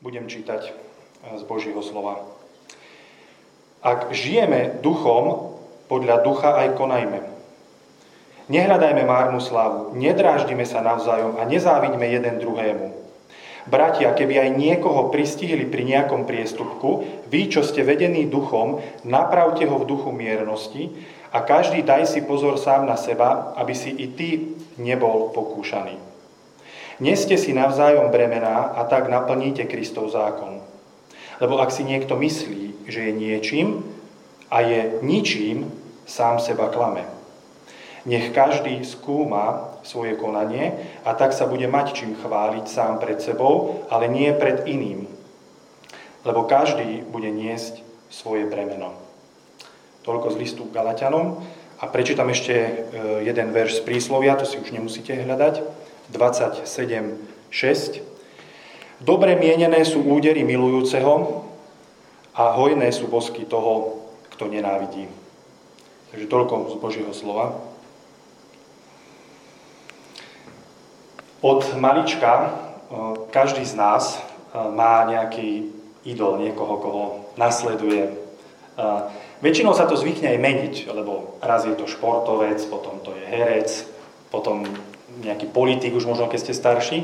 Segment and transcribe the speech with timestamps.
[0.00, 0.72] budem čítať e,
[1.36, 2.24] z Božího slova.
[3.84, 5.56] Ak žijeme duchom,
[5.88, 7.20] podľa ducha aj konajme.
[8.50, 13.00] Nehľadajme márnu slavu, nedráždime sa navzájom a nezávidíme jeden druhému.
[13.68, 19.76] Bratia, keby aj niekoho pristihli pri nejakom priestupku, vy, čo ste vedení duchom, napravte ho
[19.78, 20.90] v duchu miernosti
[21.30, 26.09] a každý daj si pozor sám na seba, aby si i ty nebol pokúšaný.
[27.00, 30.60] Neste si navzájom bremená a tak naplníte Kristov zákon.
[31.40, 33.80] Lebo ak si niekto myslí, že je niečím
[34.52, 35.72] a je ničím,
[36.04, 37.08] sám seba klame.
[38.04, 43.84] Nech každý skúma svoje konanie a tak sa bude mať čím chváliť sám pred sebou,
[43.88, 45.08] ale nie pred iným.
[46.24, 47.80] Lebo každý bude niesť
[48.12, 48.92] svoje bremeno.
[50.04, 51.40] Toľko z listu Galatianom.
[51.80, 52.70] A prečítam ešte e,
[53.24, 55.64] jeden verš z príslovia, to si už nemusíte hľadať.
[56.10, 56.66] 27,
[57.50, 58.02] 6.
[59.00, 61.46] Dobre mienené sú údery milujúceho
[62.36, 64.04] a hojné sú bosky toho,
[64.36, 65.08] kto nenávidí.
[66.10, 67.56] Takže toľko z Božieho slova.
[71.40, 72.48] Od malička e,
[73.32, 74.20] každý z nás e,
[74.76, 75.72] má nejaký
[76.04, 77.04] idol, niekoho, koho
[77.40, 78.04] nasleduje.
[78.04, 78.12] E,
[79.40, 83.72] väčšinou sa to zvykne aj meniť, lebo raz je to športovec, potom to je herec,
[84.28, 84.68] potom
[85.18, 86.98] nejaký politik, už možno keď ste starší.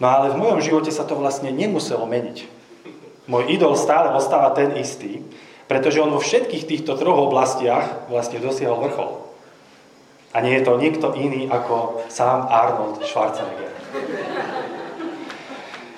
[0.00, 2.46] No ale v mojom živote sa to vlastne nemuselo meniť.
[3.28, 5.20] Môj idol stále ostáva ten istý,
[5.68, 9.12] pretože on vo všetkých týchto troch oblastiach vlastne dosiahol vrchol.
[10.32, 13.72] A nie je to nikto iný ako sám Arnold Schwarzenegger.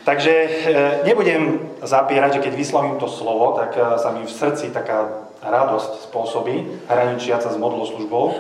[0.01, 0.49] Takže e,
[1.07, 6.11] nebudem zapierať, že keď vyslovím to slovo, tak e, sa mi v srdci taká radosť
[6.11, 8.35] spôsobí, hraničiaca s modloslužbou.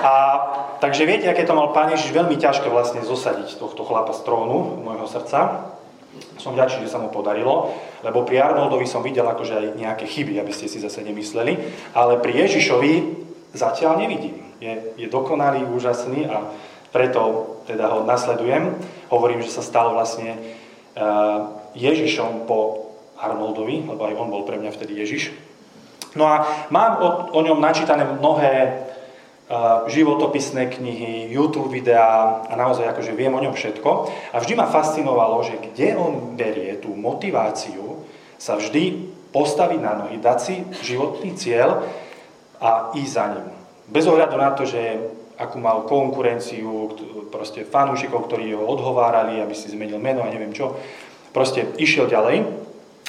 [0.00, 0.14] A
[0.80, 4.80] takže viete, aké to mal Pán Ježiš veľmi ťažké vlastne zosadiť tohto chlapa z trónu
[4.80, 5.70] môjho srdca.
[6.40, 7.70] Som vďačný, že sa mu podarilo,
[8.02, 11.54] lebo pri Arnoldovi som videl akože aj nejaké chyby, aby ste si zase nemysleli,
[11.94, 12.92] ale pri Ježišovi
[13.54, 14.40] zatiaľ nevidím.
[14.58, 16.50] Je, je dokonalý, úžasný a
[16.90, 18.74] preto teda ho nasledujem.
[19.08, 22.90] Hovorím, že sa stal vlastne uh, Ježišom po
[23.20, 25.30] Arnoldovi, lebo aj on bol pre mňa vtedy Ježiš.
[26.18, 26.42] No a
[26.74, 28.82] mám o, o ňom načítané mnohé
[29.90, 33.90] životopisné knihy, YouTube videá a naozaj akože viem o ňom všetko.
[34.30, 38.06] A vždy ma fascinovalo, že kde on berie tú motiváciu
[38.38, 40.54] sa vždy postaviť na nohy, dať si
[40.86, 41.82] životný cieľ
[42.62, 43.46] a ísť za ním.
[43.90, 44.80] Bez ohľadu na to, že
[45.34, 46.94] akú mal konkurenciu,
[47.32, 50.78] proste fanúšikov, ktorí ho odhovárali, aby si zmenil meno a neviem čo.
[51.34, 52.46] Proste išiel ďalej.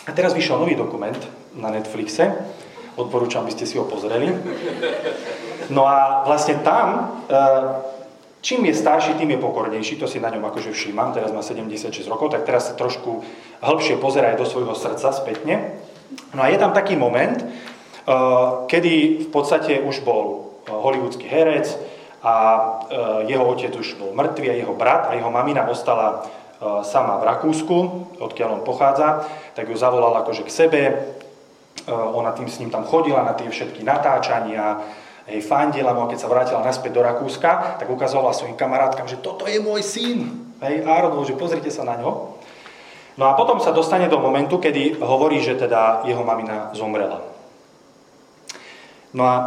[0.08, 1.18] A teraz vyšiel nový dokument
[1.54, 2.34] na Netflixe.
[2.98, 4.34] Odporúčam, aby ste si ho pozreli.
[5.70, 7.42] No a vlastne tam, e,
[8.42, 12.08] čím je starší, tým je pokornejší, to si na ňom akože všímam, teraz má 76
[12.10, 13.22] rokov, tak teraz sa trošku
[13.62, 15.78] hĺbšie pozerá aj do svojho srdca spätne.
[16.34, 17.46] No a je tam taký moment, e,
[18.66, 21.78] kedy v podstate už bol e, hollywoodsky herec
[22.22, 22.36] a
[23.26, 26.22] jeho otec už bol mŕtvý a jeho brat a jeho mamina ostala
[26.86, 27.78] sama v Rakúsku,
[28.22, 29.26] odkiaľ on pochádza,
[29.58, 30.82] tak ju zavolal akože k sebe,
[31.90, 34.78] ona tým s ním tam chodila na tie všetky natáčania,
[35.30, 39.46] hej, fandila mu, keď sa vrátila naspäť do Rakúska, tak ukazovala svojim kamarátkam, že toto
[39.46, 40.20] je môj syn,
[40.64, 42.40] hej, Arnold, že pozrite sa na ňo.
[43.20, 47.22] No a potom sa dostane do momentu, kedy hovorí, že teda jeho mamina zomrela.
[49.12, 49.46] No a e,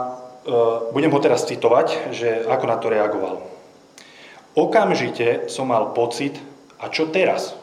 [0.93, 3.41] budem ho teraz citovať, že ako na to reagoval.
[4.55, 6.37] Okamžite som mal pocit,
[6.77, 7.57] a čo teraz?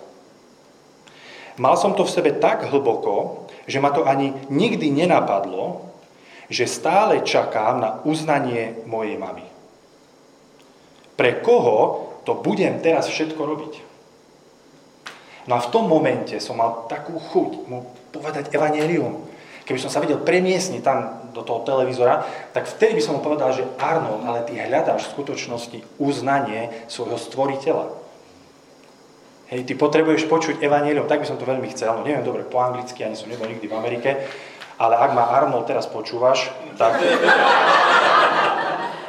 [1.61, 5.90] Mal som to v sebe tak hlboko, že ma to ani nikdy nenapadlo,
[6.51, 9.47] že stále čakám na uznanie mojej mamy.
[11.15, 13.73] Pre koho to budem teraz všetko robiť?
[15.47, 19.25] No a v tom momente som mal takú chuť mu povedať evanelium.
[19.63, 23.55] Keby som sa vedel premiesniť tam do toho televízora, tak vtedy by som mu povedal,
[23.55, 27.87] že Arnold, ale ty hľadáš v skutočnosti uznanie svojho stvoriteľa.
[29.51, 32.59] Hej, ty potrebuješ počuť evanelium, tak by som to veľmi chcel, no neviem dobre po
[32.59, 34.09] anglicky, ani som nebol nikdy v Amerike,
[34.81, 36.97] ale ak ma Arnold teraz počúvaš, tak,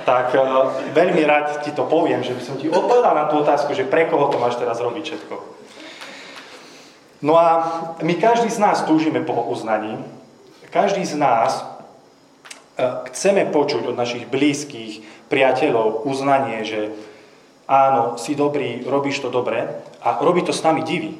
[0.04, 3.72] tak uh, veľmi rád ti to poviem, že by som ti odpovedal na tú otázku,
[3.72, 5.34] že pre koho to máš teraz robiť všetko.
[7.24, 7.48] No a
[8.04, 9.96] my každý z nás túžime po uznaní.
[10.68, 15.00] Každý z nás uh, chceme počuť od našich blízkych,
[15.32, 16.92] priateľov uznanie, že
[17.64, 19.64] áno, si dobrý, robíš to dobre
[20.04, 21.16] a robí to s nami divy.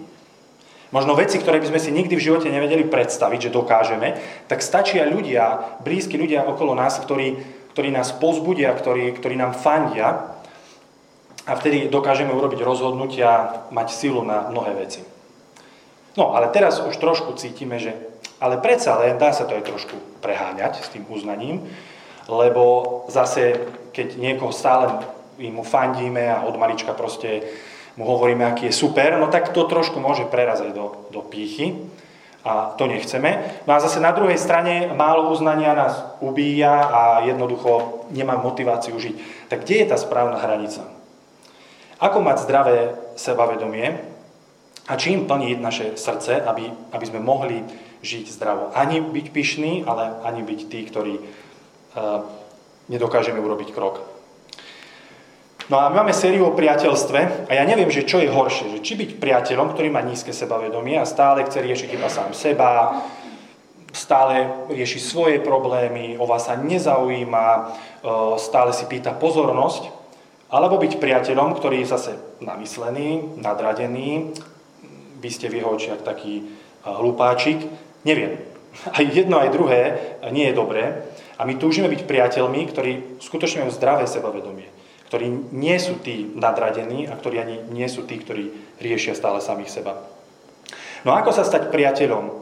[0.92, 4.12] Možno veci, ktoré by sme si nikdy v živote nevedeli predstaviť, že dokážeme,
[4.44, 7.40] tak stačia ľudia, blízki ľudia okolo nás, ktorí,
[7.72, 10.36] ktorí nás pozbudia, ktorí, ktorí nám fandia
[11.48, 15.00] a vtedy dokážeme urobiť rozhodnutia, mať silu na mnohé veci.
[16.12, 17.96] No, ale teraz už trošku cítime, že
[18.42, 21.62] ale predsa len dá sa to aj trošku preháňať s tým uznaním,
[22.26, 23.54] lebo zase,
[23.94, 24.92] keď niekoho stále
[25.38, 27.46] mu fandíme a od malička proste
[27.96, 31.76] mu hovoríme, aký je super, no tak to trošku môže prerazať do, do pýchy
[32.42, 33.62] a to nechceme.
[33.68, 39.46] No a zase na druhej strane málo uznania nás ubíja a jednoducho nemá motiváciu žiť.
[39.46, 40.82] Tak kde je tá správna hranica?
[42.02, 42.78] Ako mať zdravé
[43.14, 44.02] sebavedomie
[44.90, 47.62] a čím plniť naše srdce, aby, aby sme mohli
[48.02, 48.74] žiť zdravo.
[48.74, 52.26] Ani byť pyšný, ale ani byť tí, ktorí uh,
[52.90, 54.02] nedokážeme urobiť krok.
[55.70, 58.78] No a my máme sériu o priateľstve a ja neviem, že čo je horšie.
[58.78, 62.98] Že či byť priateľom, ktorý má nízke sebavedomie a stále chce riešiť iba sám seba,
[63.94, 67.60] stále rieši svoje problémy, o vás sa nezaujíma, e,
[68.40, 69.92] stále si pýta pozornosť,
[70.50, 72.12] alebo byť priateľom, ktorý je zase
[72.42, 74.34] namyslený, nadradený,
[75.22, 76.44] vy ste v jeho očiach taký e,
[76.88, 77.62] hlupáčik,
[78.02, 78.40] neviem.
[78.96, 79.80] Aj jedno, aj druhé
[80.32, 81.04] nie je dobré.
[81.36, 84.81] A my túžime byť priateľmi, ktorí skutočne majú zdravé sebavedomie
[85.12, 88.48] ktorí nie sú tí nadradení a ktorí ani nie sú tí, ktorí
[88.80, 90.00] riešia stále samých seba.
[91.04, 92.32] No a ako sa stať priateľom,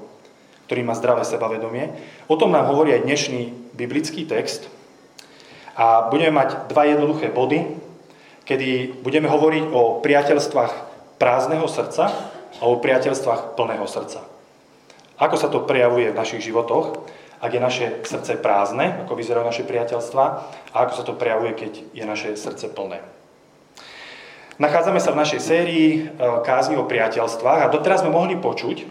[0.70, 1.90] ktorý má zdravé sebavedomie?
[2.30, 4.70] O tom nám hovorí aj dnešný biblický text.
[5.74, 7.74] A budeme mať dva jednoduché body,
[8.46, 10.72] kedy budeme hovoriť o priateľstvách
[11.18, 12.06] prázdneho srdca
[12.54, 14.22] a o priateľstvách plného srdca.
[15.18, 17.02] Ako sa to prejavuje v našich životoch?
[17.40, 20.24] Ak je naše srdce prázdne, ako vyzerajú naše priateľstva,
[20.70, 23.00] a ako sa to prejavuje, keď je naše srdce plné.
[24.60, 26.00] Nachádzame sa v našej sérii e,
[26.44, 28.84] kázni o priateľstvách a doteraz sme mohli počuť,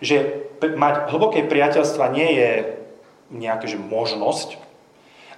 [0.00, 2.50] že mať hlboké priateľstva nie je
[3.28, 4.56] nejaká že možnosť,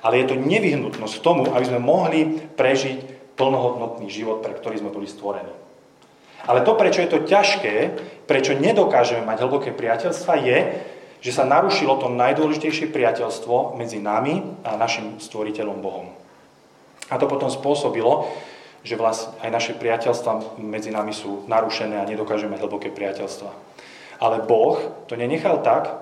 [0.07, 4.95] ale je to nevyhnutnosť k tomu, aby sme mohli prežiť plnohodnotný život, pre ktorý sme
[4.95, 5.51] boli stvorení.
[6.47, 10.59] Ale to, prečo je to ťažké, prečo nedokážeme mať hlboké priateľstva, je,
[11.21, 16.09] že sa narušilo to najdôležitejšie priateľstvo medzi nami a našim stvoriteľom Bohom.
[17.13, 18.29] A to potom spôsobilo,
[18.81, 23.53] že vlastne aj naše priateľstva medzi nami sú narušené a nedokážeme hlboké priateľstva.
[24.21, 25.93] Ale Boh to nenechal tak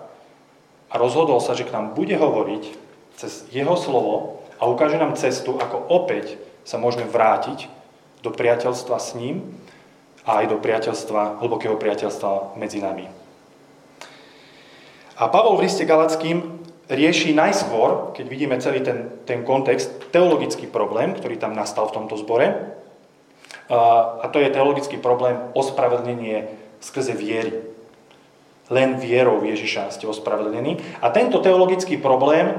[0.91, 2.65] a rozhodol sa, že k nám bude hovoriť
[3.19, 7.67] cez Jeho slovo a ukáže nám cestu, ako opäť sa môžeme vrátiť
[8.23, 9.43] do priateľstva s ním
[10.23, 13.18] a aj do priateľstva, hlbokého priateľstva medzi nami.
[15.19, 21.13] A Pavol v liste Galackým rieši najskôr, keď vidíme celý ten, ten kontext, teologický problém,
[21.19, 22.79] ktorý tam nastal v tomto zbore.
[23.69, 26.49] A to je teologický problém ospravedlnenie
[26.81, 27.67] skrze viery.
[28.71, 31.03] Len vierou Ježiša ste ospravedlnení.
[31.03, 32.55] A tento teologický problém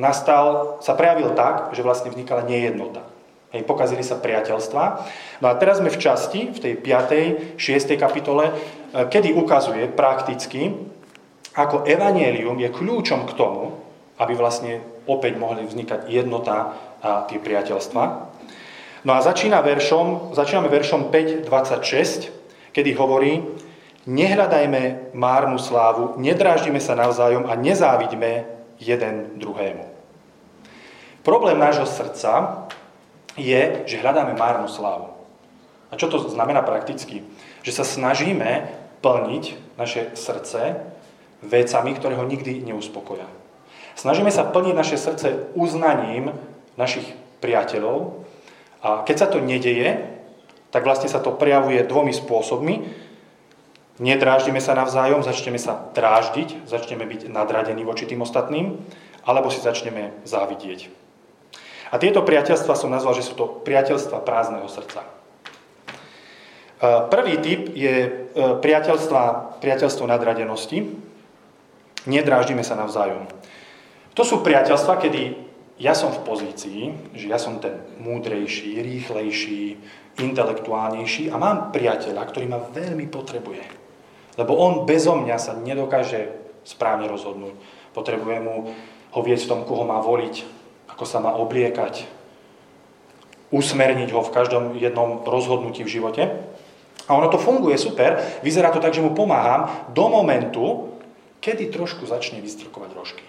[0.00, 3.04] nastal, sa prejavil tak, že vlastne vznikala nejednota.
[3.54, 4.82] Hej, pokazili sa priateľstva.
[5.44, 7.60] No a teraz sme v časti, v tej 5.
[7.60, 7.94] 6.
[7.94, 8.50] kapitole,
[8.90, 10.74] kedy ukazuje prakticky,
[11.56, 13.72] ako evanielium je kľúčom k tomu,
[14.20, 18.02] aby vlastne opäť mohli vznikať jednota a tie priateľstva.
[19.06, 23.40] No a začína veršom, začíname veršom 5.26, kedy hovorí,
[24.04, 28.44] nehľadajme márnu slávu, nedráždime sa navzájom a nezávidme
[28.76, 29.86] jeden druhému.
[31.24, 32.66] Problém nášho srdca
[33.38, 35.12] je, že hľadáme márnu slávu.
[35.90, 37.22] A čo to znamená prakticky?
[37.62, 38.68] Že sa snažíme
[39.00, 39.44] plniť
[39.78, 40.82] naše srdce
[41.46, 43.26] vecami, ktoré ho nikdy neuspokoja.
[43.96, 46.36] Snažíme sa plniť naše srdce uznaním
[46.76, 48.26] našich priateľov
[48.84, 50.16] a keď sa to nedeje,
[50.68, 52.84] tak vlastne sa to prejavuje dvomi spôsobmi.
[53.96, 58.76] Nedráždime sa navzájom, začneme sa dráždiť, začneme byť nadradení voči tým ostatným,
[59.24, 60.92] alebo si začneme závidieť.
[61.88, 65.00] A tieto priateľstva som nazval, že sú to priateľstva prázdneho srdca.
[65.00, 65.08] E,
[67.08, 68.08] prvý typ je e,
[68.60, 70.92] priateľstva, priateľstvo nadradenosti,
[72.06, 73.26] Nedráždime sa navzájom.
[74.14, 75.22] To sú priateľstva, kedy
[75.76, 76.80] ja som v pozícii,
[77.12, 79.76] že ja som ten múdrejší, rýchlejší,
[80.16, 83.64] intelektuálnejší a mám priateľa, ktorý ma veľmi potrebuje.
[84.40, 86.32] Lebo on bezo mňa sa nedokáže
[86.64, 87.52] správne rozhodnúť.
[87.92, 88.72] Potrebuje mu
[89.12, 90.44] ho vieť v tom, koho má voliť,
[90.92, 92.08] ako sa má obliekať,
[93.52, 96.22] usmerniť ho v každom jednom rozhodnutí v živote.
[97.06, 100.95] A ono to funguje super, vyzerá to tak, že mu pomáham do momentu,
[101.46, 103.26] kedy trošku začne vystrkovať rožky.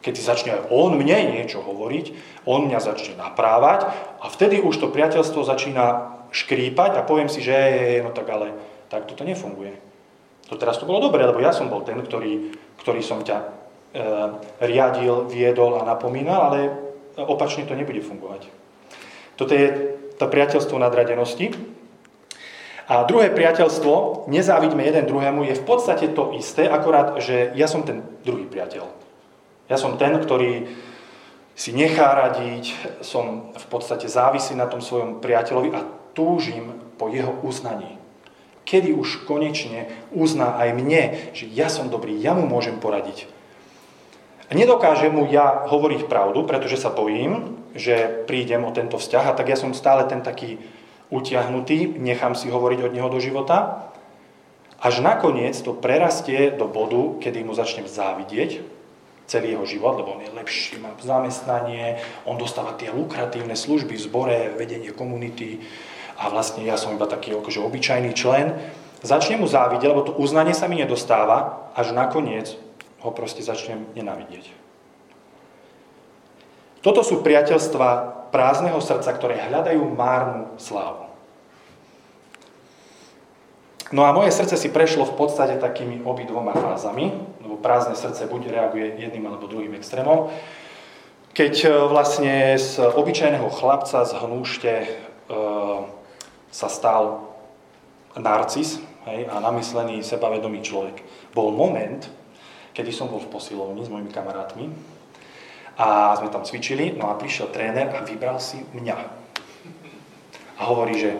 [0.00, 2.16] Kedy začne aj on mne niečo hovoriť,
[2.48, 7.52] on mňa začne naprávať a vtedy už to priateľstvo začína škrípať a poviem si, že
[7.52, 8.56] je, no tak ale
[8.88, 9.76] tak toto nefunguje.
[10.48, 13.46] To teraz to bolo dobre, lebo ja som bol ten, ktorý, ktorý som ťa e,
[14.64, 16.60] riadil, viedol a napomínal, ale
[17.20, 18.48] opačne to nebude fungovať.
[19.36, 21.52] Toto je to priateľstvo nadradenosti.
[22.90, 27.86] A druhé priateľstvo, nezávidme jeden druhému, je v podstate to isté, akorát, že ja som
[27.86, 28.90] ten druhý priateľ.
[29.70, 30.66] Ja som ten, ktorý
[31.54, 32.74] si nechá radiť,
[33.04, 35.86] som v podstate závisí na tom svojom priateľovi a
[36.16, 38.00] túžim po jeho uznaní.
[38.62, 41.02] Kedy už konečne uzná aj mne,
[41.34, 43.26] že ja som dobrý, ja mu môžem poradiť.
[44.50, 49.36] A nedokážem mu ja hovoriť pravdu, pretože sa bojím, že prídem o tento vzťah a
[49.36, 50.60] tak ja som stále ten taký
[51.12, 53.92] utiahnutý, nechám si hovoriť od neho do života,
[54.82, 58.64] až nakoniec to prerastie do bodu, kedy mu začnem závidieť
[59.30, 64.04] celý jeho život, lebo on je lepší, má zamestnanie, on dostáva tie lukratívne služby v
[64.04, 65.62] zbore, vedenie komunity,
[66.18, 68.58] a vlastne ja som iba taký akože obyčajný člen,
[69.00, 72.58] začnem mu závidieť, lebo to uznanie sa mi nedostáva, až nakoniec
[73.02, 74.52] ho proste začnem nenávidieť.
[76.82, 77.88] Toto sú priateľstva
[78.34, 81.01] prázdneho srdca, ktoré hľadajú márnu slávu.
[83.92, 87.12] No a moje srdce si prešlo v podstate takými obidvoma fázami,
[87.44, 90.32] lebo prázdne srdce buď reaguje jedným alebo druhým extrémom.
[91.36, 94.88] Keď e, vlastne z obyčajného chlapca z hnúšte e,
[96.48, 97.28] sa stal
[98.16, 101.04] narcis hej, a namyslený, sebavedomý človek.
[101.36, 102.08] Bol moment,
[102.72, 104.72] kedy som bol v posilovni s mojimi kamarátmi
[105.76, 108.96] a sme tam cvičili, no a prišiel tréner a vybral si mňa.
[110.56, 111.16] A hovorí, že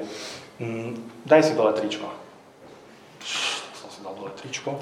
[0.57, 2.22] mm, daj si dole tričko.
[4.23, 4.79] Dole tričko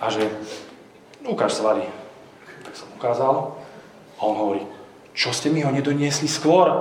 [0.00, 0.24] a že
[1.28, 1.84] ukáž svaly.
[2.64, 3.52] Tak som ukázal
[4.16, 4.64] a on hovorí,
[5.12, 6.72] čo ste mi ho nedoniesli skôr?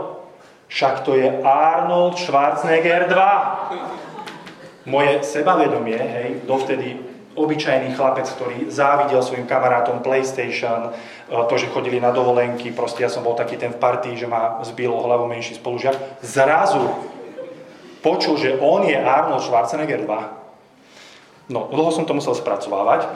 [0.71, 4.87] Však to je Arnold Schwarzenegger 2.
[4.87, 6.95] Moje sebavedomie, hej, dovtedy
[7.35, 10.95] obyčajný chlapec, ktorý závidel svojim kamarátom PlayStation,
[11.27, 14.31] e, to, že chodili na dovolenky, proste ja som bol taký ten v partii, že
[14.31, 16.87] ma zbil o hlavu menší spolužiak, zrazu
[17.99, 20.40] počul, že on je Arnold Schwarzenegger 2.
[21.49, 23.09] No, dlho som to musel spracovávať,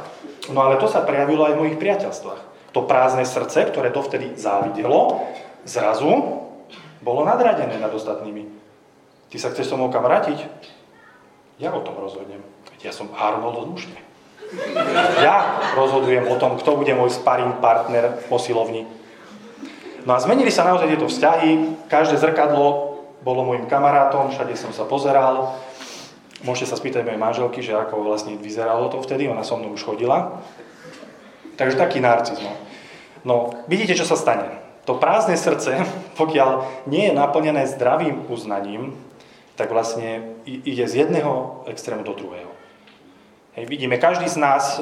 [0.50, 2.42] no ale to sa prejavilo aj v mojich priateľstvách.
[2.74, 5.24] To prázdne srdce, ktoré dovtedy závidelo,
[5.64, 6.44] zrazu
[7.00, 8.50] bolo nadradené nad ostatnými.
[9.32, 10.42] Ty sa chceš so mnou kamarátiť?
[11.62, 12.44] Ja o tom rozhodnem.
[12.84, 13.98] Ja som Arnold Nušne.
[15.24, 18.84] Ja rozhodujem o tom, kto bude môj sparring partner v posilovni.
[20.06, 21.82] No a zmenili sa naozaj tieto vzťahy.
[21.90, 25.58] Každé zrkadlo bolo môjim kamarátom, všade som sa pozeral.
[26.44, 29.88] Môžete sa spýtať mojej manželky, že ako vlastne vyzeralo to vtedy, ona so mnou už
[29.88, 30.44] chodila.
[31.56, 32.44] Takže taký narcis.
[32.44, 32.52] No.
[33.24, 33.36] no,
[33.72, 35.82] vidíte, čo sa stane to prázdne srdce,
[36.22, 38.94] pokiaľ nie je naplnené zdravým uznaním,
[39.58, 42.52] tak vlastne ide z jedného extrému do druhého.
[43.56, 44.80] Hej, vidíme, každý z nás e,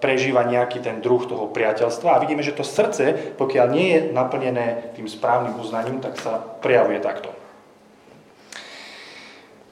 [0.00, 4.96] prežíva nejaký ten druh toho priateľstva a vidíme, že to srdce, pokiaľ nie je naplnené
[4.96, 7.28] tým správnym uznaním, tak sa prejavuje takto.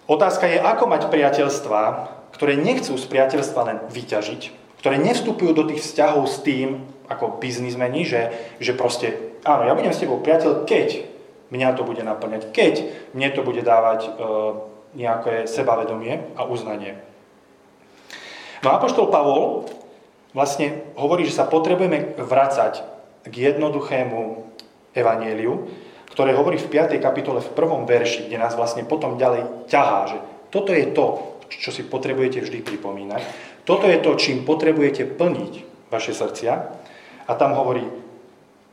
[0.09, 1.81] Otázka je, ako mať priateľstva,
[2.33, 4.43] ktoré nechcú z priateľstva len vyťažiť,
[4.81, 6.81] ktoré nevstupujú do tých vzťahov s tým,
[7.13, 11.05] ako biznismeni, že, že proste áno, ja budem s tebou priateľ, keď
[11.53, 12.75] mňa to bude naplňať, keď
[13.13, 14.11] mne to bude dávať e,
[14.97, 16.97] nejaké sebavedomie a uznanie.
[18.65, 19.69] No a Apoštol Pavol
[20.33, 22.81] vlastne hovorí, že sa potrebujeme vracať
[23.29, 24.45] k jednoduchému
[24.97, 25.69] evanieliu,
[26.19, 26.99] ktoré hovorí v 5.
[26.99, 30.19] kapitole v prvom verši, kde nás vlastne potom ďalej ťahá, že
[30.51, 33.23] toto je to, čo si potrebujete vždy pripomínať,
[33.63, 35.53] toto je to, čím potrebujete plniť
[35.87, 36.75] vaše srdcia.
[37.23, 37.87] A tam hovorí,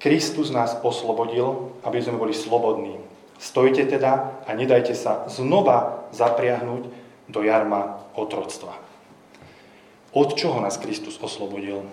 [0.02, 2.98] Kristus nás oslobodil, aby sme boli slobodní.
[3.38, 6.90] Stojte teda a nedajte sa znova zapriahnuť
[7.30, 8.74] do jarma otroctva.
[10.18, 11.86] Od čoho nás Kristus oslobodil?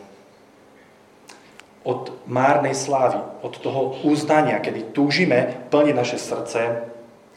[1.82, 6.86] Od márnej slávy, od toho uznania, kedy túžime plniť naše srdce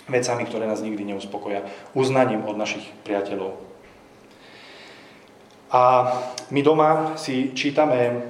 [0.05, 1.65] vecami, ktoré nás nikdy neuspokoja.
[1.97, 3.57] Uznaním od našich priateľov.
[5.73, 5.81] A
[6.53, 8.21] my doma si čítame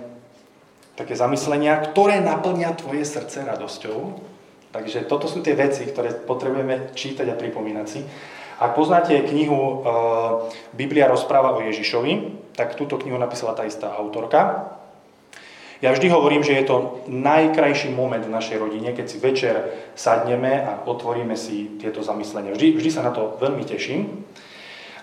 [0.95, 4.24] také zamyslenia, ktoré naplnia tvoje srdce radosťou.
[4.72, 8.03] Takže toto sú tie veci, ktoré potrebujeme čítať a pripomínať si.
[8.55, 9.75] Ak poznáte knihu e,
[10.72, 12.12] Biblia rozpráva o Ježišovi,
[12.55, 14.72] tak túto knihu napísala tá istá autorka.
[15.86, 19.54] Ja vždy hovorím, že je to najkrajší moment v našej rodine, keď si večer
[19.94, 22.58] sadneme a otvoríme si tieto zamyslenia.
[22.58, 24.25] Vždy, vždy sa na to veľmi teším.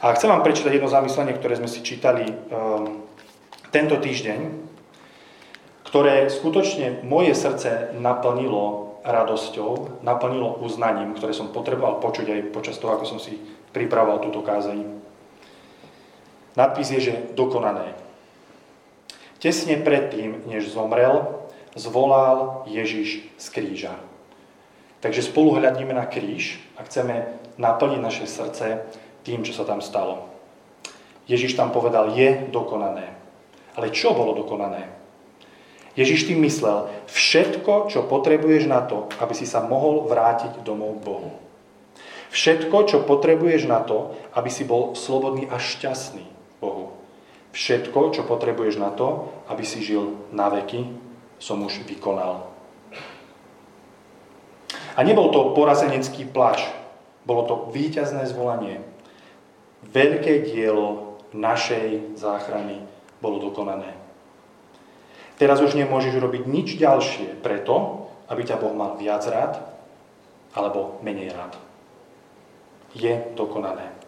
[0.03, 3.07] A chcem vám prečítať jedno zamyslenie, ktoré sme si čítali um,
[3.71, 4.62] tento týždeň
[5.93, 12.97] ktoré skutočne moje srdce naplnilo radosťou, naplnilo uznaním, ktoré som potreboval počuť aj počas toho,
[12.97, 13.37] ako som si
[13.77, 14.89] pripravoval túto kázeň.
[16.57, 17.93] Nadpis je, že dokonané.
[19.42, 21.26] Tesne predtým, než zomrel,
[21.75, 23.94] zvolal Ježiš z kríža.
[25.02, 27.26] Takže spolu hľadíme na kríž a chceme
[27.58, 28.87] naplniť naše srdce
[29.26, 30.30] tým, čo sa tam stalo.
[31.26, 33.18] Ježiš tam povedal, je dokonané.
[33.75, 34.87] Ale čo bolo dokonané?
[35.99, 41.04] Ježiš tým myslel, všetko, čo potrebuješ na to, aby si sa mohol vrátiť domov k
[41.04, 41.30] Bohu.
[42.30, 46.25] Všetko, čo potrebuješ na to, aby si bol slobodný a šťastný
[46.62, 47.01] Bohu.
[47.52, 50.88] Všetko, čo potrebuješ na to, aby si žil na veky,
[51.37, 52.49] som už vykonal.
[54.97, 56.64] A nebol to porazenecký plač,
[57.25, 58.80] bolo to víťazné zvolanie.
[59.85, 62.85] Veľké dielo našej záchrany
[63.21, 63.97] bolo dokonané.
[65.40, 69.59] Teraz už nemôžeš robiť nič ďalšie preto, aby ťa Boh mal viac rád
[70.52, 71.56] alebo menej rád.
[72.92, 74.01] Je dokonané.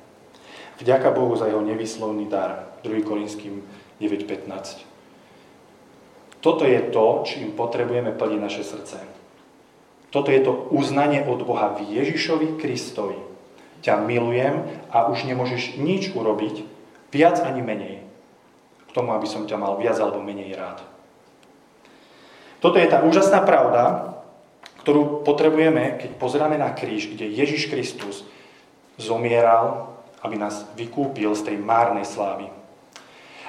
[0.81, 2.75] Vďaka Bohu za jeho nevyslovný dar.
[2.85, 3.01] 2.
[3.01, 3.65] Korinským
[4.01, 4.85] 9.15.
[6.45, 9.01] Toto je to, čím potrebujeme plniť naše srdce.
[10.13, 13.17] Toto je to uznanie od Boha v Ježišovi Kristovi.
[13.81, 16.69] Ťa milujem a už nemôžeš nič urobiť,
[17.09, 18.05] viac ani menej,
[18.87, 20.85] k tomu, aby som ťa mal viac alebo menej rád.
[22.61, 24.15] Toto je tá úžasná pravda,
[24.85, 28.29] ktorú potrebujeme, keď pozeráme na kríž, kde Ježiš Kristus
[29.01, 29.94] zomieral,
[30.25, 32.49] aby nás vykúpil z tej márnej slávy.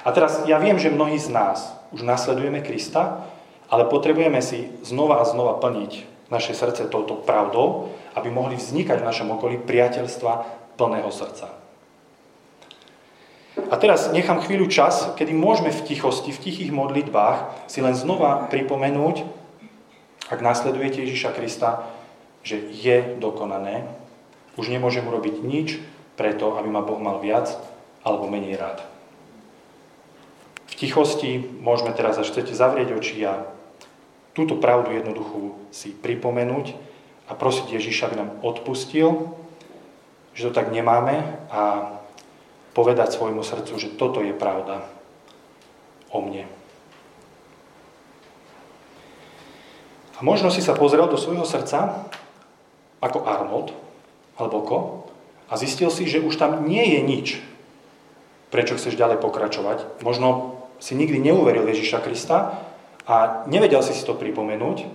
[0.04, 3.26] A teraz ja viem, že mnohí z nás už nasledujeme Krista,
[3.66, 9.08] ale potrebujeme si znova a znova plniť naše srdce touto pravdou, aby mohli vznikať v
[9.08, 10.32] našom okolí priateľstva
[10.78, 11.50] plného srdca.
[13.56, 18.46] A teraz nechám chvíľu čas, kedy môžeme v tichosti, v tichých modlitbách si len znova
[18.52, 19.24] pripomenúť,
[20.28, 21.88] ak nasledujete Ježiša Krista,
[22.46, 23.88] že je dokonané,
[24.54, 25.68] už nemôžem urobiť nič
[26.16, 27.52] preto, aby ma Boh mal viac
[28.02, 28.96] alebo menej rád
[30.76, 33.48] tichosti môžeme teraz, až chcete zavrieť oči a
[34.36, 36.76] túto pravdu jednoduchú si pripomenúť
[37.26, 39.32] a prosiť Ježiša, aby nám odpustil,
[40.36, 41.96] že to tak nemáme a
[42.76, 44.84] povedať svojmu srdcu, že toto je pravda
[46.12, 46.44] o mne.
[50.16, 52.08] A možno si sa pozrel do svojho srdca
[53.00, 53.72] ako Arnold,
[54.36, 54.78] alebo ko,
[55.46, 57.26] a zistil si, že už tam nie je nič,
[58.50, 60.02] prečo chceš ďalej pokračovať.
[60.02, 62.62] Možno si nikdy neuveril Ježiša Krista
[63.06, 64.86] a nevedel si si to pripomenúť,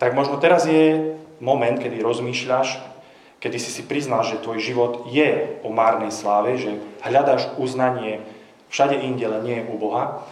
[0.00, 2.80] tak možno teraz je moment, kedy rozmýšľaš,
[3.40, 8.20] kedy si si priznal, že tvoj život je o márnej sláve, že hľadáš uznanie
[8.68, 10.24] všade inde, len nie u Boha,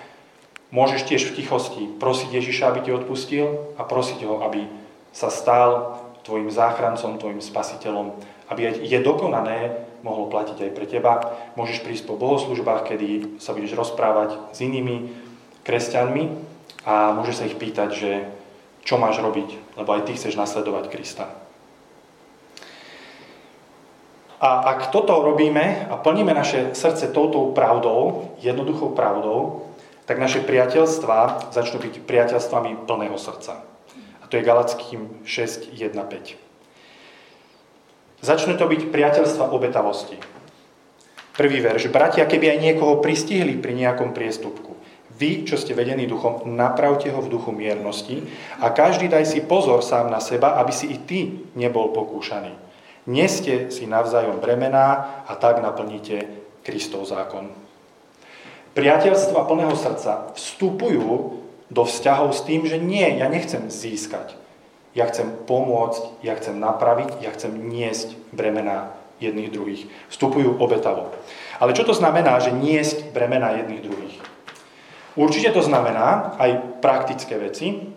[0.69, 4.69] môžeš tiež v tichosti prosiť Ježiša, aby ti odpustil a prosiť ho, aby
[5.17, 8.13] sa stal tvojim záchrancom, tvojim spasiteľom,
[8.49, 11.37] aby je dokonané mohlo platiť aj pre teba.
[11.59, 15.11] Môžeš prísť po bohoslužbách, kedy sa budeš rozprávať s inými
[15.67, 16.23] kresťanmi
[16.87, 18.11] a môžeš sa ich pýtať, že
[18.87, 21.29] čo máš robiť, lebo aj ty chceš nasledovať Krista.
[24.39, 29.67] A ak toto robíme a plníme naše srdce touto pravdou, jednoduchou pravdou,
[30.07, 33.67] tak naše priateľstva začnú byť priateľstvami plného srdca.
[34.23, 36.48] A to je Galackým 6, 1, 5.
[38.18, 40.18] Začnú to byť priateľstva obetavosti.
[41.38, 41.94] Prvý verš.
[41.94, 44.74] Bratia, keby aj niekoho pristihli pri nejakom priestupku,
[45.18, 48.22] vy, čo ste vedení duchom, napravte ho v duchu miernosti
[48.62, 52.54] a každý daj si pozor sám na seba, aby si i ty nebol pokúšaný.
[53.11, 56.26] Neste si navzájom bremená a tak naplníte
[56.62, 57.50] Kristov zákon.
[58.78, 64.38] Priateľstva plného srdca vstupujú do vzťahov s tým, že nie, ja nechcem získať.
[64.96, 69.83] Ja chcem pomôcť, ja chcem napraviť, ja chcem niesť bremená jedných druhých.
[70.09, 71.12] Vstupujú obetavo.
[71.59, 74.16] Ale čo to znamená, že niesť bremená jedných druhých?
[75.18, 77.90] Určite to znamená aj praktické veci,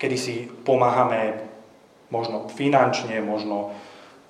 [0.00, 1.44] kedy si pomáhame
[2.08, 3.76] možno finančne, možno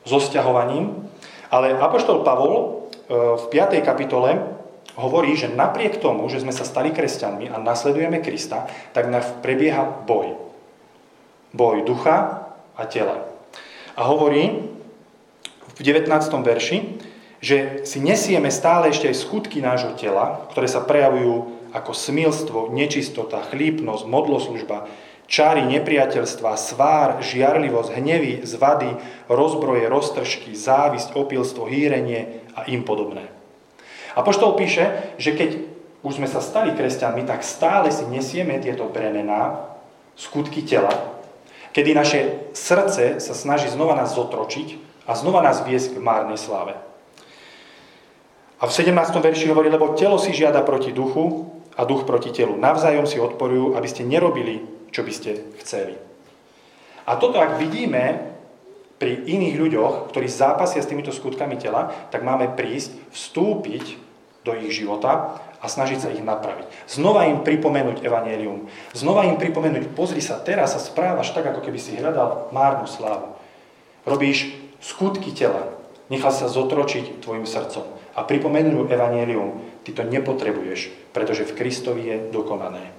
[0.03, 1.07] so sťahovaním.
[1.55, 2.65] Ale Apoštol Pavol e,
[3.15, 3.79] v 5.
[3.87, 4.43] kapitole
[4.99, 9.07] hovorí, že napriek tomu, že sme sa stali kresťanmi a nasledujeme Krista, tak
[9.43, 10.46] prebieha boj
[11.57, 13.25] boj ducha a tela.
[13.97, 14.69] A hovorí
[15.77, 16.13] v 19.
[16.45, 16.79] verši,
[17.41, 23.45] že si nesieme stále ešte aj skutky nášho tela, ktoré sa prejavujú ako smilstvo, nečistota,
[23.53, 24.89] chlípnosť, modloslužba,
[25.29, 28.97] čáry nepriateľstva, svár, žiarlivosť, hnevy, zvady,
[29.29, 33.29] rozbroje, roztržky, závisť, opilstvo, hýrenie a im podobné.
[34.17, 35.51] A poštol píše, že keď
[36.01, 39.69] už sme sa stali kresťanmi, tak stále si nesieme tieto bremená,
[40.17, 41.16] skutky tela,
[41.77, 42.21] kedy naše
[42.57, 46.73] srdce sa snaží znova nás zotročiť a znova nás viesť k márnej sláve.
[48.57, 48.97] A v 17.
[49.21, 52.57] verši hovorí, lebo telo si žiada proti duchu a duch proti telu.
[52.57, 56.01] Navzájom si odporujú, aby ste nerobili, čo by ste chceli.
[57.05, 58.33] A toto, ak vidíme
[58.97, 64.01] pri iných ľuďoch, ktorí zápasia s týmito skutkami tela, tak máme prísť, vstúpiť
[64.49, 66.69] do ich života a snažiť sa ich napraviť.
[66.87, 68.69] Znova im pripomenúť evanelium.
[68.93, 73.37] Znova im pripomenúť, pozri sa, teraz sa správaš tak, ako keby si hľadal márnu slávu.
[74.05, 74.53] Robíš
[74.85, 75.73] skutky tela.
[76.07, 77.83] Nechal sa zotročiť tvojim srdcom.
[78.15, 82.95] A pripomenú evanelium, ty to nepotrebuješ, pretože v Kristovi je dokonané.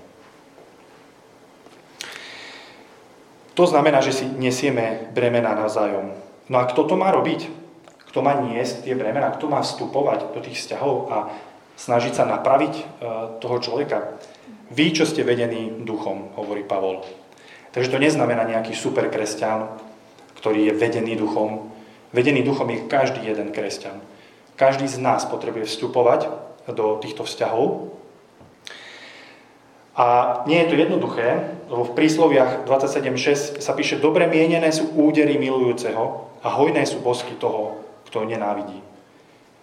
[3.58, 6.14] To znamená, že si nesieme bremena navzájom.
[6.46, 7.50] No a kto to má robiť?
[8.14, 9.34] Kto má niesť tie bremena?
[9.34, 11.18] Kto má vstupovať do tých vzťahov a
[11.78, 12.84] snažiť sa napraviť e,
[13.40, 14.20] toho človeka?
[14.74, 17.06] Vy, čo ste vedení duchom, hovorí Pavol.
[17.72, 19.70] Takže to neznamená nejaký super kresťan,
[20.42, 21.72] ktorý je vedený duchom.
[22.12, 24.02] Vedený duchom je každý jeden kresťan.
[24.58, 26.28] Každý z nás potrebuje vstupovať
[26.68, 27.96] do týchto vzťahov
[29.98, 30.06] a
[30.46, 36.30] nie je to jednoduché, lebo v prísloviach 27.6 sa píše, dobre mienené sú údery milujúceho
[36.46, 38.78] a hojné sú bosky toho, kto nenávidí.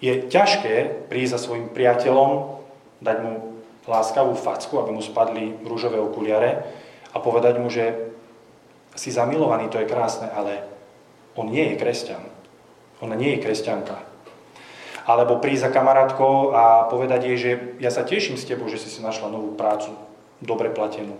[0.04, 2.60] Je ťažké prísť za svojim priateľom,
[3.00, 3.56] dať mu
[3.88, 6.68] láskavú facku, aby mu spadli rúžové okuliare
[7.16, 8.12] a povedať mu, že
[8.92, 10.60] si zamilovaný, to je krásne, ale
[11.40, 12.20] on nie je kresťan.
[13.00, 13.96] Ona nie je kresťanka.
[15.08, 18.92] Alebo prísť za kamarátkou a povedať jej, že ja sa teším s tebou, že si
[18.92, 19.92] si našla novú prácu
[20.44, 21.16] dobre platenú.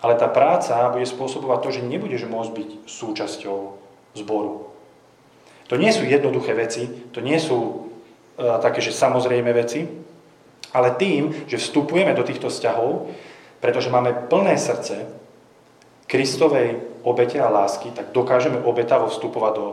[0.00, 3.58] Ale tá práca bude spôsobovať to, že nebudeš môcť byť súčasťou
[4.16, 4.72] zboru.
[5.68, 7.77] To nie sú jednoduché veci, to nie sú
[8.38, 9.84] také, že samozrejme veci,
[10.70, 13.10] ale tým, že vstupujeme do týchto vzťahov,
[13.58, 15.10] pretože máme plné srdce
[16.06, 19.68] Kristovej obete a lásky, tak dokážeme obetavo vstupovať do,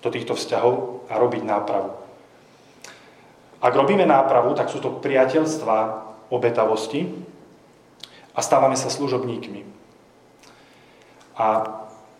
[0.00, 1.90] do týchto vzťahov a robiť nápravu.
[3.58, 7.10] Ak robíme nápravu, tak sú to priateľstva obetavosti,
[8.38, 9.66] a stávame sa služobníkmi.
[11.34, 11.46] A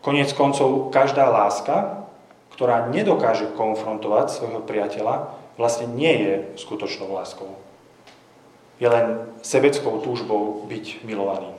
[0.02, 2.02] koniec koncov každá láska,
[2.58, 7.58] ktorá nedokáže konfrontovať svojho priateľa, vlastne nie je skutočnou láskou.
[8.78, 11.50] Je len sebeckou túžbou byť milovaný.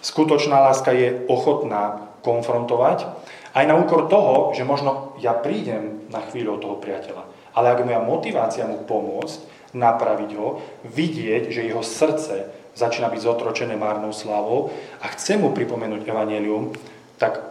[0.00, 3.04] Skutočná láska je ochotná konfrontovať
[3.52, 7.28] aj na úkor toho, že možno ja prídem na chvíľu od toho priateľa.
[7.54, 13.78] Ale ak moja motivácia mu pomôcť, napraviť ho, vidieť, že jeho srdce začína byť zotročené
[13.78, 16.74] márnou slávou a chce mu pripomenúť evanelium,
[17.18, 17.42] tak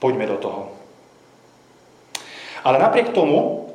[0.00, 0.81] poďme do toho.
[2.62, 3.70] Ale napriek tomu,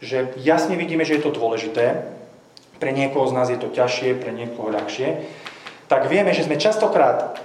[0.00, 2.04] že jasne vidíme, že je to dôležité,
[2.76, 5.24] pre niekoho z nás je to ťažšie, pre niekoho ľahšie,
[5.88, 7.40] tak vieme, že sme častokrát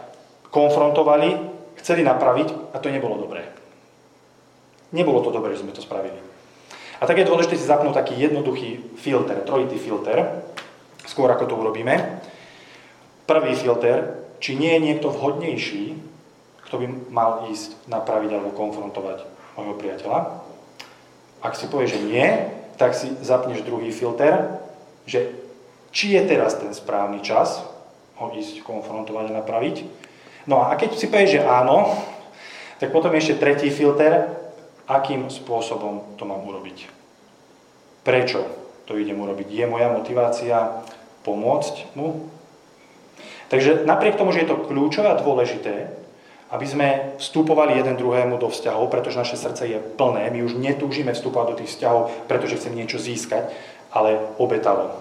[0.51, 1.39] konfrontovali,
[1.79, 3.47] chceli napraviť a to nebolo dobré.
[4.91, 6.19] Nebolo to dobré, že sme to spravili.
[6.99, 10.43] A tak je dôležité si zapnúť taký jednoduchý filter, trojitý filter,
[11.07, 12.21] skôr ako to urobíme.
[13.25, 15.95] Prvý filter, či nie je niekto vhodnejší,
[16.67, 19.23] kto by mal ísť napraviť alebo konfrontovať
[19.55, 20.19] môjho priateľa.
[21.41, 22.27] Ak si povieš, že nie,
[22.77, 24.61] tak si zapneš druhý filter,
[25.09, 25.33] že
[25.91, 27.61] či je teraz ten správny čas
[28.21, 29.83] ho ísť konfrontovať a napraviť.
[30.45, 31.97] No a keď si povieš, že áno,
[32.77, 34.29] tak potom ešte tretí filter,
[34.89, 36.89] akým spôsobom to mám urobiť.
[38.01, 38.41] Prečo
[38.89, 39.47] to idem urobiť?
[39.49, 40.81] Je moja motivácia
[41.21, 42.29] pomôcť mu?
[43.53, 46.00] Takže napriek tomu, že je to kľúčové a dôležité,
[46.51, 51.15] aby sme vstupovali jeden druhému do vzťahov, pretože naše srdce je plné, my už netúžime
[51.15, 53.47] vstupovať do tých vzťahov, pretože chcem niečo získať,
[53.95, 54.91] ale obetavo.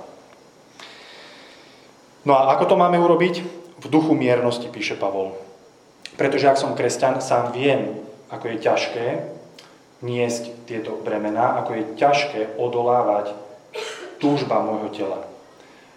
[2.22, 3.42] No a ako to máme urobiť?
[3.80, 5.34] V duchu miernosti, píše Pavol.
[6.20, 7.96] Pretože ak som kresťan, sám viem,
[8.28, 9.06] ako je ťažké
[10.04, 13.32] niesť tieto bremená, ako je ťažké odolávať
[14.20, 15.18] túžba môjho tela.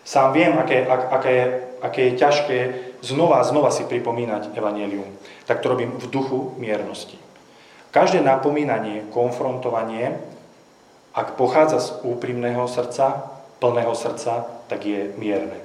[0.07, 1.35] Sám viem, aké, ak, aké,
[1.83, 2.59] aké je ťažké
[3.03, 5.11] znova a znova si pripomínať evanelium.
[5.43, 7.19] Tak to robím v duchu miernosti.
[7.91, 10.17] Každé napomínanie, konfrontovanie,
[11.13, 13.29] ak pochádza z úprimného srdca,
[13.61, 15.59] plného srdca, tak je mierne.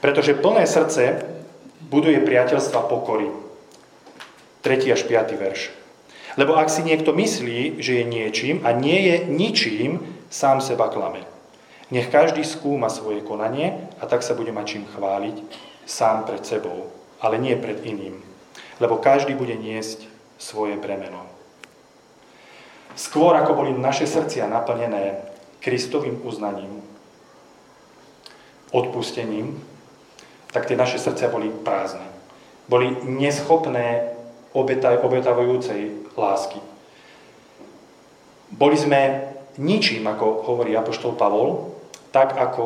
[0.00, 1.26] Pretože plné srdce
[1.90, 3.28] buduje priateľstva pokory.
[4.64, 4.96] 3.
[4.96, 5.36] až 5.
[5.36, 5.60] verš.
[6.40, 10.00] Lebo ak si niekto myslí, že je niečím a nie je ničím,
[10.32, 11.33] sám seba klame.
[11.92, 15.36] Nech každý skúma svoje konanie a tak sa bude mať čím chváliť
[15.84, 16.88] sám pred sebou,
[17.20, 18.20] ale nie pred iným.
[18.80, 20.08] Lebo každý bude niesť
[20.40, 21.28] svoje bremeno.
[22.94, 25.18] Skôr ako boli naše srdcia naplnené
[25.60, 26.80] Kristovým uznaním,
[28.70, 29.58] odpustením,
[30.54, 32.06] tak tie naše srdcia boli prázdne.
[32.70, 34.14] Boli neschopné
[34.54, 36.62] obetavujúcej lásky.
[38.54, 41.73] Boli sme ničím, ako hovorí Apoštol Pavol,
[42.14, 42.64] tak ako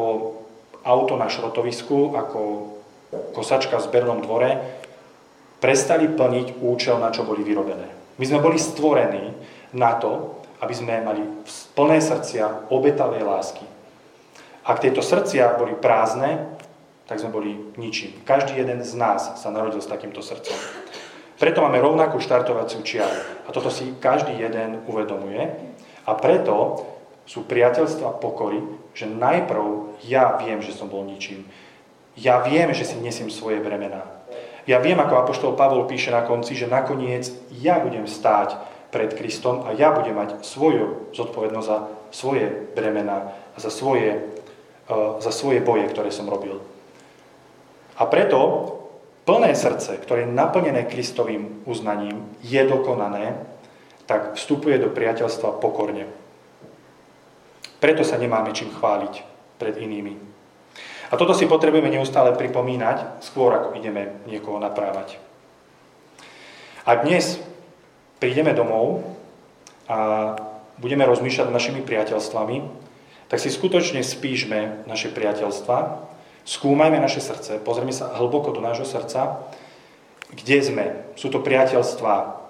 [0.84, 2.40] auto na šrotovisku, ako
[3.32, 4.60] kosačka v zbernom dvore,
[5.64, 7.88] prestali plniť účel, na čo boli vyrobené.
[8.20, 9.32] My sme boli stvorení
[9.72, 11.24] na to, aby sme mali
[11.72, 13.64] plné srdcia obetavej lásky.
[14.68, 16.44] Ak tieto srdcia boli prázdne,
[17.08, 18.20] tak sme boli ničím.
[18.28, 20.60] Každý jeden z nás sa narodil s takýmto srdcom.
[21.40, 23.48] Preto máme rovnakú štartovaciu čiaru.
[23.48, 25.72] A toto si každý jeden uvedomuje.
[26.04, 26.84] A preto
[27.28, 28.64] sú priateľstva pokory,
[28.96, 31.44] že najprv ja viem, že som bol ničím.
[32.16, 34.02] Ja viem, že si nesiem svoje bremená.
[34.64, 38.56] Ja viem, ako Apoštol Pavol píše na konci, že nakoniec ja budem stáť
[38.88, 44.24] pred Kristom a ja budem mať svoju zodpovednosť za svoje bremená, za svoje,
[44.88, 46.60] uh, za svoje boje, ktoré som robil.
[48.00, 48.72] A preto
[49.28, 53.44] plné srdce, ktoré je naplnené Kristovým uznaním, je dokonané,
[54.08, 56.08] tak vstupuje do priateľstva pokorne.
[57.78, 59.14] Preto sa nemáme čím chváliť
[59.58, 60.18] pred inými.
[61.08, 65.16] A toto si potrebujeme neustále pripomínať, skôr ako ideme niekoho naprávať.
[66.84, 67.40] A dnes
[68.20, 69.06] prídeme domov
[69.88, 70.34] a
[70.76, 72.56] budeme rozmýšľať našimi priateľstvami,
[73.28, 76.08] tak si skutočne spíšme naše priateľstva
[76.48, 79.44] Skúmajme naše srdce, pozrieme sa hlboko do nášho srdca,
[80.32, 80.86] kde sme.
[81.12, 82.40] Sú to priateľstva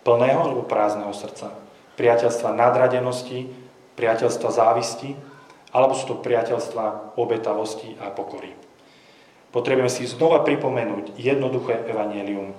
[0.00, 1.52] plného alebo prázdneho srdca.
[2.00, 3.52] Priateľstva nadradenosti,
[3.94, 5.14] priateľstva závisti,
[5.74, 8.54] alebo sú to priateľstva obetavosti a pokory.
[9.50, 12.54] Potrebujeme si znova pripomenúť jednoduché evanielium.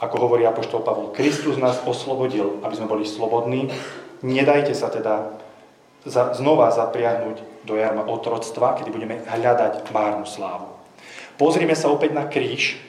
[0.00, 3.68] Ako hovorí Apoštol Pavol, Kristus nás oslobodil, aby sme boli slobodní.
[4.24, 5.36] Nedajte sa teda
[6.08, 10.72] znova zapriahnuť do jarma otroctva, kedy budeme hľadať márnu slávu.
[11.36, 12.80] Pozrime sa opäť na kríž,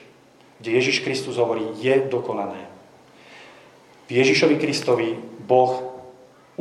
[0.63, 2.67] kde Ježiš Kristus hovorí, je dokonané.
[4.07, 5.90] V Ježišovi Kristovi Boh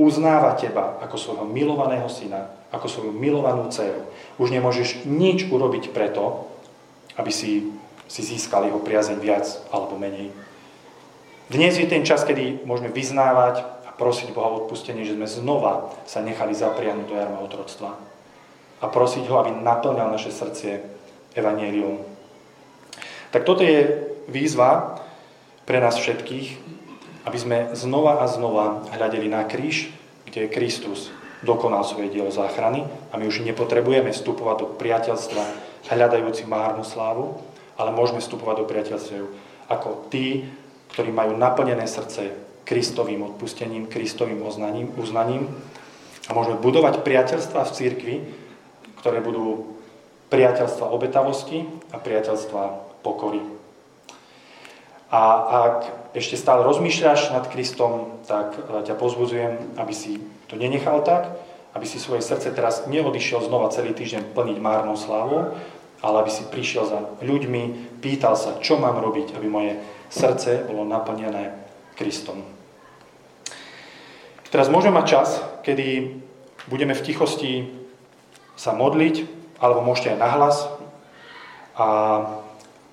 [0.00, 4.08] uznáva teba ako svojho milovaného syna, ako svoju milovanú dceru.
[4.40, 6.48] Už nemôžeš nič urobiť preto,
[7.20, 7.68] aby si,
[8.08, 10.32] si získal jeho priazeň viac alebo menej.
[11.52, 13.66] Dnes je ten čas, kedy môžeme vyznávať
[14.00, 18.00] prosiť Boha o odpustenie, že sme znova sa nechali zapriahnuť do jarma otroctva.
[18.80, 20.80] A prosiť ho, aby naplňal naše srdcie
[21.36, 22.00] evanielium.
[23.28, 25.04] Tak toto je výzva
[25.68, 26.79] pre nás všetkých,
[27.30, 29.94] aby sme znova a znova hľadeli na kríž,
[30.26, 31.14] kde Kristus
[31.46, 32.82] dokonal svoje dielo záchrany
[33.14, 35.42] a my už nepotrebujeme vstupovať do priateľstva
[35.94, 37.38] hľadajúci márnu slávu,
[37.78, 39.30] ale môžeme vstupovať do priateľstva
[39.70, 40.42] ako tí,
[40.90, 42.34] ktorí majú naplnené srdce
[42.66, 45.46] Kristovým odpustením, Kristovým oznaním, uznaním.
[46.26, 48.16] A môžeme budovať priateľstva v cirkvi,
[48.98, 49.78] ktoré budú
[50.34, 51.62] priateľstva obetavosti
[51.94, 52.62] a priateľstva
[53.06, 53.59] pokory.
[55.10, 55.20] A
[55.50, 55.76] ak
[56.14, 61.34] ešte stále rozmýšľaš nad Kristom, tak e, ťa pozbudzujem, aby si to nenechal tak,
[61.74, 65.54] aby si svoje srdce teraz neodišiel znova celý týždeň plniť márnou slávou,
[66.02, 69.72] ale aby si prišiel za ľuďmi, pýtal sa, čo mám robiť, aby moje
[70.10, 71.58] srdce bolo naplnené
[71.98, 72.42] Kristom.
[74.50, 75.28] Teraz môžeme mať čas,
[75.62, 76.18] kedy
[76.66, 77.70] budeme v tichosti
[78.58, 79.26] sa modliť,
[79.62, 80.56] alebo môžete aj nahlas
[81.78, 81.86] a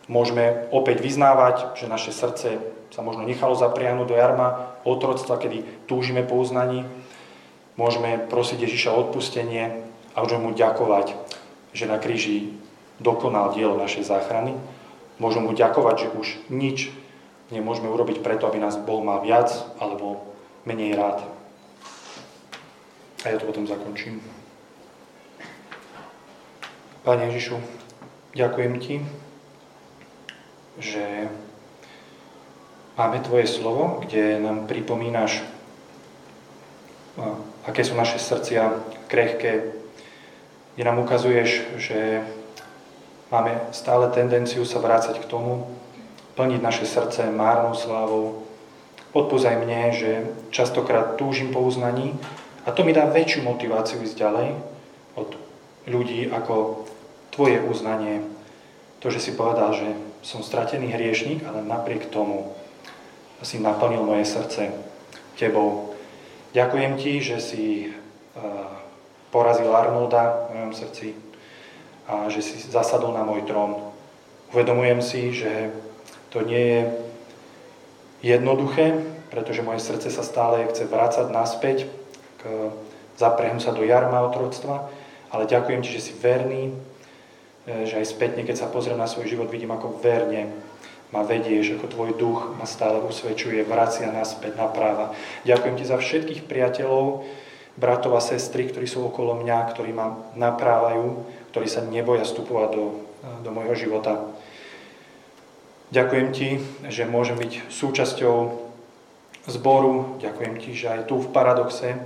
[0.07, 2.59] môžeme opäť vyznávať, že naše srdce
[2.91, 6.87] sa možno nechalo zapriahnuť do jarma otroctva, kedy túžime po uznaní.
[7.75, 11.13] Môžeme prosiť Ježiša o odpustenie a môžeme mu ďakovať,
[11.75, 12.57] že na kríži
[12.97, 14.57] dokonal dielo našej záchrany.
[15.21, 16.89] Môžeme mu ďakovať, že už nič
[17.53, 20.25] nemôžeme urobiť preto, aby nás Boh mal viac alebo
[20.65, 21.21] menej rád.
[23.25, 24.23] A ja to potom zakončím.
[27.05, 27.55] Pane Ježišu,
[28.35, 28.95] ďakujem Ti,
[30.77, 31.29] že
[32.97, 35.41] máme Tvoje slovo, kde nám pripomínaš,
[37.65, 38.73] aké sú naše srdcia
[39.09, 39.73] krehké,
[40.77, 42.21] kde nám ukazuješ, že
[43.33, 45.65] máme stále tendenciu sa vrácať k tomu,
[46.37, 48.45] plniť naše srdce márnou slávou.
[49.09, 50.11] Odpúzaj mne, že
[50.53, 52.13] častokrát túžim po uznaní,
[52.67, 54.49] a to mi dá väčšiu motiváciu ísť ďalej
[55.15, 55.39] od
[55.87, 56.83] ľudí ako
[57.31, 58.36] tvoje uznanie.
[59.01, 59.87] To, že si povedal, že
[60.25, 62.57] som stratený hriešnik, ale napriek tomu
[63.45, 64.73] si naplnil moje srdce
[65.37, 65.93] tebou.
[66.57, 67.63] Ďakujem ti, že si
[69.29, 71.07] porazil Arnolda v mojom srdci
[72.09, 73.93] a že si zasadol na môj trón.
[74.55, 75.69] Uvedomujem si, že
[76.33, 76.81] to nie je
[78.33, 78.97] jednoduché,
[79.29, 81.85] pretože moje srdce sa stále chce vrácať naspäť
[82.41, 82.73] k,
[83.19, 84.87] zaprehnú sa do jarma otroctva,
[85.29, 86.71] ale ďakujem ti, že si verný,
[87.67, 90.55] že aj spätne, keď sa pozriem na svoj život, vidím, ako verne
[91.11, 95.15] ma vedieš, ako tvoj duch ma stále usvedčuje, vracia naspäť, napráva.
[95.43, 97.27] Ďakujem ti za všetkých priateľov,
[97.79, 102.85] bratov a sestry, ktorí sú okolo mňa, ktorí ma naprávajú, ktorí sa neboja vstupovať do,
[103.43, 104.31] do môjho života.
[105.91, 106.49] Ďakujem Ti,
[106.91, 108.35] že môžem byť súčasťou
[109.47, 110.19] zboru.
[110.19, 112.03] Ďakujem Ti, že aj tu v Paradoxe,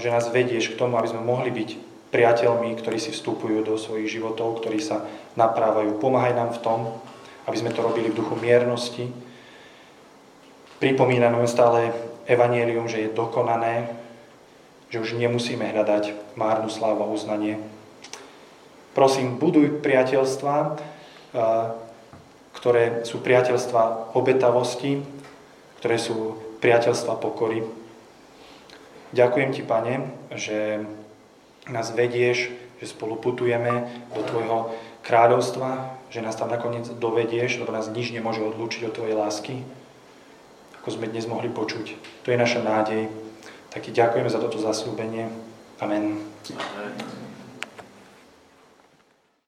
[0.00, 4.20] že nás vedieš k tomu, aby sme mohli byť priateľmi, ktorí si vstupujú do svojich
[4.20, 5.96] životov, ktorí sa naprávajú.
[5.96, 6.80] Pomáhaj nám v tom,
[7.48, 9.08] aby sme to robili v duchu miernosti.
[10.76, 11.90] Pripomína nám stále
[12.28, 13.88] evanielium, že je dokonané,
[14.92, 17.56] že už nemusíme hľadať márnu slávu a uznanie.
[18.92, 20.76] Prosím, buduj priateľstva,
[22.52, 25.00] ktoré sú priateľstva obetavosti,
[25.80, 27.64] ktoré sú priateľstva pokory.
[29.16, 29.94] Ďakujem Ti, Pane,
[30.36, 30.84] že
[31.70, 32.50] nás vedieš,
[32.82, 34.74] že spolu putujeme do Tvojho
[35.06, 39.54] kráľovstva, že nás tam nakoniec dovedieš, lebo nás nič nemôže odlúčiť od Tvojej lásky,
[40.82, 41.94] ako sme dnes mohli počuť.
[42.26, 43.06] To je naša nádej.
[43.70, 45.30] Tak ďakujeme za toto zaslúbenie.
[45.78, 46.18] Amen.
[46.50, 47.21] Amen.